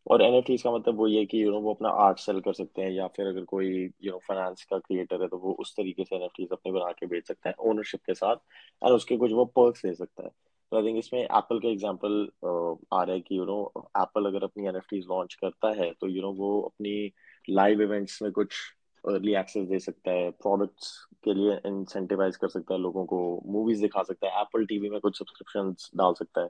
और 0.07 0.21
एनएफटीज 0.21 0.61
का 0.61 0.71
मतलब 0.71 0.97
वो 0.97 1.07
ये 1.07 1.25
कि 1.25 1.43
यू 1.43 1.51
नो 1.51 1.59
वो 1.61 1.73
अपना 1.73 1.89
आर्ट 2.05 2.19
सेल 2.19 2.39
कर 2.41 2.53
सकते 2.53 2.81
हैं 2.81 2.91
या 2.91 3.07
फिर 3.07 3.27
अगर 3.27 3.43
कोई 3.45 3.67
यू 4.03 4.11
नो 4.11 4.17
फाइनेंस 4.27 4.63
का 4.69 4.77
क्रिएटर 4.79 5.21
है 5.21 5.27
तो 5.27 5.37
वो 5.37 5.53
उस 5.59 5.73
तरीके 5.77 6.03
से 6.03 6.15
एनएफटीज 6.15 6.49
अपने 6.51 6.71
बना 6.71 6.91
के 6.99 7.05
बेच 7.07 7.27
सकता 7.27 7.49
है 7.49 7.55
ओनरशिप 7.69 8.01
के 8.05 8.13
साथ 8.13 8.35
और 8.81 8.93
उसके 8.93 9.17
कुछ 9.17 9.31
वो 9.31 9.45
पर्क्स 9.57 9.85
ले 9.85 9.93
सकता 9.95 10.23
है। 10.23 10.29
तो 10.71 10.77
आई 10.77 10.83
थिंक 10.83 10.97
इसमें 10.97 11.19
एप्पल 11.21 11.59
का 11.59 11.69
एग्जांपल 11.69 12.27
आ 12.45 13.03
रहा 13.03 13.13
है 13.13 13.19
कि 13.21 13.37
यू 13.37 13.45
नो 13.45 13.61
एप्पल 13.77 14.25
अगर 14.25 14.43
अपनी 14.43 14.67
एनएफटीज 14.67 15.05
लॉन्च 15.09 15.33
करता 15.41 15.69
है 15.81 15.91
तो 16.01 16.07
यू 16.07 16.21
नो 16.21 16.31
वो 16.33 16.59
अपनी 16.61 17.11
लाइव 17.49 17.81
इवेंट्स 17.81 18.21
में 18.21 18.31
कुछ 18.31 18.55
अर्ली 19.03 19.35
एक्सेस 19.35 19.67
दे 19.67 19.79
सकता 19.79 20.11
है 20.11 20.29
प्रोडक्ट्स 20.31 20.91
के 21.23 21.33
लिए 21.33 21.53
इंसेंटिवाइज 21.67 22.35
कर 22.37 22.47
सकता 22.47 22.73
है, 22.73 22.79
लोगों 22.81 23.05
को 23.05 23.19
मूवीज़ 23.45 23.81
दिखा 23.81 24.03
सकता 24.03 24.27
है 24.27 24.41
एप्पल 24.41 24.65
टीवी 24.65 24.89
में 24.89 24.99
कुछ 24.99 25.19
सब्सक्रिप्शन 25.19 25.73
डाल 25.97 26.13
सकता 26.13 26.41
है। 26.41 26.49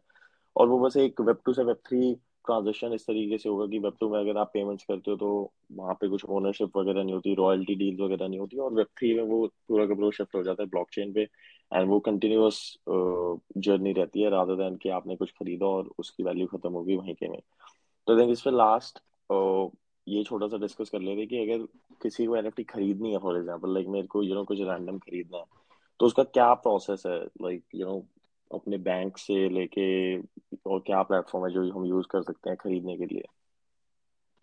और 0.56 0.68
वो 0.68 0.80
बस 0.80 0.98
एक 0.98 1.22
वेब 1.22 1.40
टू 1.46 1.54
से 1.54 1.64
वेब 1.64 1.78
थ्री 1.88 2.16
ट्रांजेक्शन 2.48 2.94
इस 2.94 3.06
तरीके 3.08 3.38
से 3.38 3.50
होगा 3.50 3.66
कि 3.68 3.80
वेब 3.80 3.94
टू 4.00 4.10
में 4.10 4.20
अगर 4.20 4.38
आप 4.38 4.52
पेमेंट्स 4.54 4.84
करते 4.84 5.12
हो 5.12 5.18
तो 5.18 5.30
वहाँ 5.72 5.94
पे 5.94 6.08
कुछ 6.10 6.26
ओनरशिप 6.26 6.78
वगैरह 6.78 7.04
नहीं 7.04 7.14
होती 7.14 7.34
रॉयल्टी 7.36 7.76
डील्स 7.76 8.00
वगैरह 8.00 8.28
नहीं 8.28 8.40
होती 8.40 8.58
और 8.58 8.74
वेब 8.74 8.88
थ्री 8.98 9.14
में 9.16 9.24
वो 9.24 9.46
पूरा 9.68 9.86
का 9.86 9.96
पूरा 9.96 10.10
शिफ्ट 10.10 10.36
हो 10.36 10.44
जाता 10.44 10.64
है 10.64 10.70
ब्लॉकचेन 10.70 11.14
पे 11.14 11.28
एंड 11.74 11.90
वो 11.90 12.00
कंटिन्यूअस 12.00 12.60
जर्नी 13.58 13.94
रहती 13.94 14.22
है 14.22 14.30
रादर 14.30 14.56
देन 14.56 14.76
कि 14.76 14.90
आपने 14.90 15.16
कुछ 15.16 15.32
खरीदा 15.32 15.66
और 15.66 15.92
उसकी 16.00 16.24
वैल्यू 16.24 16.48
खत्म 16.48 16.72
होगी 16.72 16.96
वहीं 16.96 17.16
के 17.16 17.28
में। 17.30 17.40
तो 18.08 18.18
थिंक 18.20 18.32
इस 18.32 18.42
पर 18.42 18.52
लास्ट 18.52 19.00
ये 20.08 20.24
छोटा 20.24 20.48
सा 20.48 20.58
डिस्कस 20.58 20.90
कर 20.90 21.00
लेते 21.00 21.26
कि 21.26 21.38
अगर 21.38 21.66
किसी 22.02 22.26
को 22.26 22.36
एनएफटी 22.36 22.64
खरीदनी 22.64 23.12
है 23.12 23.18
फॉर 23.20 23.38
एग्जांपल 23.38 23.74
लाइक 23.74 23.88
मेरे 23.88 24.08
को 24.08 24.24
यू 24.24 24.36
नो 24.36 24.44
कुछ 24.46 24.62
रैंडम 24.62 24.98
खरीदना 25.00 25.38
है 25.38 25.44
तो 26.00 26.06
उसका 26.06 26.24
क्या 26.24 26.54
प्रोसेस 26.54 27.04
है? 27.08 27.20
लाइक 27.42 27.64
यू 27.76 27.86
नो 27.88 28.06
अपने 28.54 28.78
बैंक 28.78 29.18
से 29.18 29.50
लेके 29.50 30.18
और 30.66 30.80
क्या 30.80 31.02
प्लेटफॉर्म 31.02 31.46
है 31.46 31.54
जो 31.54 31.72
हम 31.72 31.86
यूज़ 31.86 32.08
कर 32.12 32.22
सकते 32.22 32.50
हैं 32.50 32.58
खरीदने 32.58 32.98
के 32.98 33.06
लिए? 33.06 33.24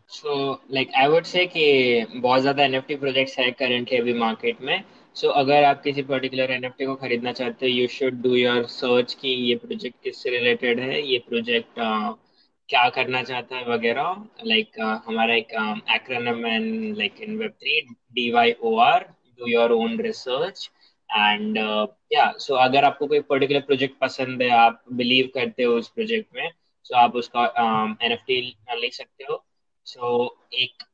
so 0.09 0.63
like 0.71 0.91
I 0.97 1.07
would 1.07 1.25
say 1.25 1.47
कि 1.47 2.07
बहुत 2.17 2.41
ज़्यादा 2.41 2.65
एनएफटी 2.65 2.97
प्रोजेक्ट्स 2.97 3.39
है 3.39 3.51
करंटली 3.51 3.99
अभी 3.99 4.13
मार्केट 4.13 4.61
में। 4.61 4.85
सो 5.15 5.27
so, 5.27 5.35
अगर 5.35 5.65
आप 5.65 5.83
किसी 5.83 6.03
पर्टिकुलर 6.03 6.51
एनएफटी 6.51 6.87
को 6.87 6.95
खरीदना 6.95 7.33
चाहते 7.33 7.67
हो 7.67 7.73
you 7.73 7.87
should 7.89 8.23
do 8.23 8.35
your 8.35 8.65
search 8.67 9.15
कि 9.15 9.29
ये 9.29 9.57
प्रोजेक्ट 9.57 9.97
किससे 10.05 10.31
रिलेटेड 10.31 10.81
है 10.81 11.03
ये 11.03 11.19
प्रोजेक्ट 11.19 11.79
uh, 11.79 12.15
क्या 12.69 12.89
करना 12.89 13.23
चाहता 13.23 13.57
है 13.57 13.67
वगैरह। 13.67 14.25
लाइक 14.45 14.71
like, 14.71 14.87
uh, 14.87 15.07
हमारा 15.07 15.35
एक 15.35 15.53
acronym 15.95 16.47
and 16.47 16.97
like 16.99 17.21
in 17.21 17.37
web 17.37 17.51
three 17.51 17.81
D 18.13 18.31
Y 18.33 18.53
O 18.63 18.77
R 18.77 19.05
do 19.39 19.47
your 19.47 19.73
own 19.73 20.01
research 20.01 20.71
and 21.11 21.57
या 22.13 22.33
सो 22.39 22.55
अगर 22.55 22.85
आपको 22.85 23.07
कोई 23.07 23.21
पर्टिकुलर 23.21 23.61
प्रोजेक्ट 23.61 23.99
पसंद 24.01 24.43
है 24.43 24.49
आप 24.51 24.83
बिलीव 24.93 25.31
करते 25.35 25.63
हो 25.63 25.75
उस 25.75 25.89
प्रोजेक्ट 25.89 26.35
में 26.35 26.51
सो 26.51 26.95
so 26.95 27.01
आप 27.01 27.15
उसका 27.17 27.45
एन 28.03 28.13
एफ़ 28.13 28.25
टी 28.27 28.41
ले 28.81 28.91
सकते 28.91 29.25
हो। 29.25 29.45
सो 29.87 30.25
so, 30.25 30.59
एक 30.61 30.85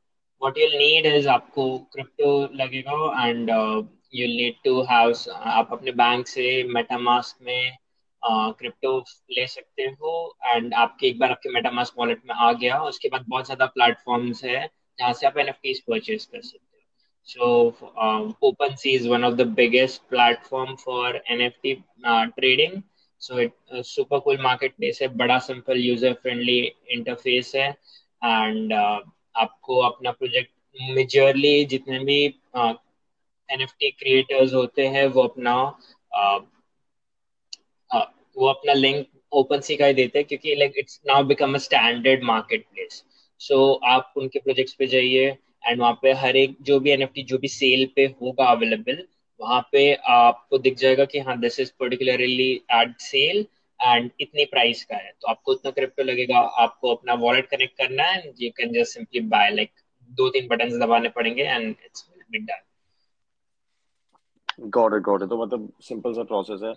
what 0.42 0.58
you'll 0.58 0.76
need 0.80 1.06
is 1.06 1.26
आपको 1.26 1.64
क्रिप्टो 1.92 2.30
लगेगा 2.54 3.26
and 3.26 3.50
you 4.14 4.26
need 4.28 4.54
to 4.64 4.80
have 4.82 5.14
आप 5.30 5.68
अपने 5.72 5.92
बैंक 5.92 6.26
से 6.26 6.62
मेटामास्क 6.74 7.38
में 7.42 7.76
क्रिप्टो 8.22 8.98
uh, 9.00 9.06
ले 9.30 9.46
सकते 9.46 9.82
हो। 9.82 10.36
एंड 10.46 10.74
आपके 10.74 11.06
एक 11.06 11.18
बार 11.18 11.30
आपके 11.30 11.50
मेटामास्क 11.50 11.94
वॉलेट 11.98 12.22
में 12.26 12.34
आ 12.34 12.52
गया 12.52 12.80
उसके 12.84 13.08
बाद 13.08 13.24
बहुत 13.28 13.44
ज़्यादा 13.44 13.66
प्लेटफॉर्म्स 13.66 14.44
है 14.44 14.66
जहाँ 14.98 15.12
से 15.12 15.26
आप 15.26 15.38
एन 15.38 15.52
परचेज 15.62 16.24
कर 16.24 16.40
सकते 16.40 16.58
हो। 16.58 16.69
So 17.26 17.74
um, 17.96 18.36
OpenSea 18.42 19.00
is 19.00 19.08
one 19.08 19.24
of 19.24 19.36
the 19.36 19.44
biggest 19.44 20.08
platform 20.08 20.76
for 20.76 21.14
NFT 21.30 21.82
uh, 22.04 22.26
trading. 22.38 22.82
So 23.18 23.36
it 23.36 23.52
uh, 23.72 23.82
super 23.82 24.20
cool 24.20 24.38
marketplace 24.38 25.00
है 25.02 25.08
बड़ा 25.16 25.38
simple 25.40 25.76
user 25.76 26.14
friendly 26.16 26.74
interface 26.96 27.54
है 27.54 27.74
and 28.22 28.72
uh, 28.72 29.00
आपको 29.36 29.78
अपना 29.80 30.10
प्रोजेक्ट 30.12 30.50
मेजरली 30.94 31.64
जितने 31.64 31.98
भी 32.04 32.18
uh, 32.56 32.74
NFT 33.48 33.90
क्रिएटर्स 33.98 34.54
होते 34.54 34.86
हैं 34.88 35.06
वो 35.06 35.22
अपना 35.22 35.54
uh, 36.12 36.40
uh, 37.90 38.06
वो 38.36 38.46
अपना 38.48 38.72
लिंक 38.72 39.06
ओपन 39.32 39.60
सी 39.60 39.76
का 39.76 39.86
ही 39.86 39.94
देते 39.94 40.18
हैं 40.18 40.26
क्योंकि 40.28 40.54
like 40.54 40.74
it's 40.78 41.00
now 41.06 41.24
become 41.24 41.54
a 41.54 41.58
standard 41.58 42.22
marketplace 42.66 43.02
so 43.40 43.60
आप 43.88 44.12
उनके 44.16 44.38
प्रोजेक्ट्स 44.38 44.74
पे 44.74 44.86
जाइए 44.86 45.30
एंड 45.64 45.80
वहाँ 45.80 45.98
पे 46.02 46.12
हर 46.14 46.36
एक 46.36 46.56
जो 46.62 46.78
भी 46.80 46.90
एनएफटी 46.90 47.22
जो 47.24 47.38
भी 47.38 47.48
सेल 47.48 47.84
पे 47.96 48.04
होगा 48.22 48.44
अवेलेबल 48.50 49.02
वहाँ 49.40 49.60
पे 49.72 49.92
आपको 50.10 50.58
दिख 50.58 50.76
जाएगा 50.78 51.04
कि 51.04 51.18
हाँ 51.20 51.38
this 51.40 51.58
is 51.60 51.70
particularly 51.80 52.50
at 52.74 52.94
sale 53.00 53.46
and 53.80 54.10
इतनी 54.20 54.44
प्राइस 54.46 54.84
का 54.84 54.96
है। 54.96 55.12
तो 55.12 55.28
आपको 55.28 55.52
उतना 55.52 55.70
क्रिप्टो 55.70 56.02
लगेगा, 56.02 56.38
आपको 56.38 56.94
अपना 56.94 57.14
वॉलेट 57.16 57.48
कनेक्ट 57.50 57.76
करना 57.78 58.04
है 58.04 58.20
and 58.20 58.34
you 58.40 58.50
can 58.56 58.72
just 58.74 58.94
simply 58.94 59.20
buy 59.28 59.50
like 59.50 59.70
दो 60.10 60.28
तीन 60.30 60.48
बटन 60.48 60.78
दबाने 60.80 61.08
पड़ेंगे 61.10 61.42
and 61.44 61.68
it's 61.68 62.08
been 62.30 62.44
done 62.44 62.62
got 64.68 64.94
it 64.94 65.02
got 65.02 65.22
it 65.22 65.28
तो 65.28 65.42
मतलब 65.42 65.72
सिंपल 65.82 66.14
सा 66.14 66.22
प्रोसेस 66.24 66.60
है। 66.62 66.72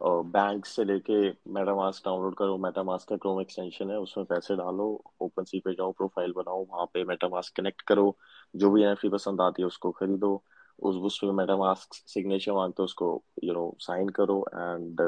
बैंक 0.00 0.66
से 0.66 0.84
लेके 0.84 1.14
मेटामास्क 1.52 2.04
डाउनलोड 2.04 2.34
करो 2.36 2.56
मेटामास्क 2.58 3.08
का 3.08 3.16
क्रोम 3.16 3.40
एक्सटेंशन 3.40 3.90
है 3.90 3.98
उसमें 3.98 4.26
पैसे 4.26 4.56
डालो 4.56 4.86
ओपन 5.20 5.44
सी 5.44 5.60
पे 5.60 5.72
जाओ 5.74 5.92
प्रोफ़ाइल 5.92 6.32
बनाओ 6.32 6.64
वहाँ 6.64 6.86
पे 6.94 7.04
मेटामास्क 7.04 7.56
कनेक्ट 7.56 7.82
करो 7.82 8.16
जो 8.54 8.70
भी 8.70 8.82
एनएफटी 8.82 9.08
पसंद 9.08 9.40
आती 9.40 9.62
है 9.62 9.66
उसको 9.66 9.90
खरीदो 9.92 10.34
उस 10.78 10.96
उस 11.04 11.18
पे 11.18 11.30
मेटामास्क 11.32 11.94
सिग्नेचर 12.08 12.52
मांगते 12.52 12.82
हो 12.82 12.84
उसको 12.84 13.08
यू 13.44 13.52
नो 13.54 13.64
साइन 13.80 14.08
करो 14.10 14.38
एंड 14.54 15.00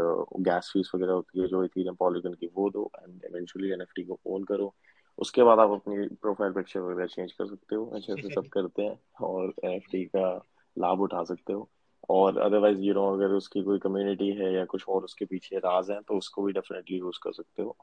गैस 0.45 0.71
फ़ीस 0.73 0.90
वगैरह 0.95 1.12
होती 1.12 1.40
है 1.40 1.47
जो 1.49 1.64
इथीरियम 1.64 1.95
पॉलीगन 1.97 2.35
की 2.35 2.47
वो 2.54 2.68
दो 2.71 2.90
एंड 2.99 3.25
इवेंचुअली 3.25 3.71
एनएफटी 3.73 4.04
को 4.04 4.18
ओन 4.26 4.45
करो। 4.45 4.75
उसके 5.18 5.42
बाद 5.42 5.59
आप 5.59 5.71
अपनी 5.71 6.07
प्रोफ़ाइल 6.16 6.52
पिक्चर 6.52 6.80
वगैरह 6.80 7.07
चेंज 7.07 7.33
कर 7.33 7.47
सकते 7.47 7.76
हो 7.76 7.87
अच्छे 7.90 8.16
से 8.16 8.30
सब 8.30 8.49
करते 8.52 8.83
हैं 8.83 8.99
और 9.23 9.52
एनएफटी 9.64 10.04
का 10.07 10.28
लाभ 10.76 11.00
उठा 11.00 11.23
सकते 11.25 11.52
हो। 11.52 11.68
और 12.09 12.38
अदरवाइज़ 12.38 12.81
यू 12.81 12.95
नो 12.95 13.07
अगर 13.15 13.33
उसकी 13.33 13.62
कोई 13.62 13.79
कम्युनिटी 13.79 14.29
है 14.33 14.53
या 14.55 14.65
कुछ 14.65 14.85
और 14.88 15.05
उसके 15.05 15.25
पीछे 15.25 15.59
राज 15.59 15.91
हैं 15.91 16.03
तो 16.03 16.19
उसको 16.19 16.43
भी 16.43 16.53
डेफिनेटली 16.53 16.99
यूज़ 16.99 17.19
कर 17.23 17.33
सकते 17.33 17.62
हो। 17.62 17.77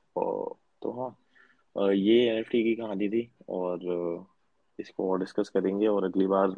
तो 0.81 0.91
हाँ 0.91 1.91
ये 1.93 2.21
एनएफटी 2.29 2.63
की 2.63 2.75
कहानी 2.75 3.09
थी 3.09 3.29
और 3.49 3.79
इसको 4.79 5.09
और 5.11 5.19
डिस्कस 5.19 5.49
करेंगे 5.49 5.87
और 5.87 6.03
अगली 6.03 6.27
बार 6.27 6.49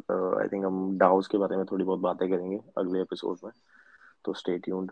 आई 0.42 0.48
थिंक 0.48 0.64
हम 0.64 0.96
डाउस 0.98 1.28
के 1.28 1.38
बारे 1.38 1.56
में 1.56 1.64
थोड़ी 1.66 1.84
बहुत 1.84 2.00
बातें 2.00 2.28
करेंगे 2.30 2.58
अगले 2.78 3.00
एपिसोड 3.00 3.38
में। 3.44 3.52
तो 4.24 4.32
स्टे 4.34 4.58
ट्यून्ड 4.58 4.90